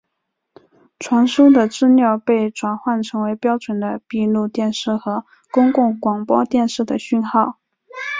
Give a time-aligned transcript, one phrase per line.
[0.97, 7.59] 传输的资料被转换成标准的闭路电视和公共广播电视的讯号。